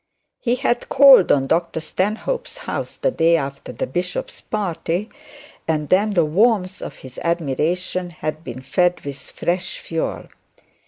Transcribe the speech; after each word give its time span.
He 0.39 0.55
had 0.55 0.89
called 0.89 1.31
at 1.31 1.47
Dr 1.47 1.79
Stanhope's 1.79 2.57
house 2.65 2.97
the 2.97 3.11
day 3.11 3.37
after 3.37 3.71
the 3.71 3.85
bishop's 3.85 4.41
party, 4.41 5.09
and 5.67 5.89
then 5.89 6.15
the 6.15 6.25
warmth 6.25 6.81
of 6.81 6.95
his 6.95 7.19
admiration 7.23 8.09
had 8.09 8.43
been 8.43 8.61
fed 8.63 9.01
with 9.05 9.17
fresh 9.19 9.77
fuel. 9.77 10.25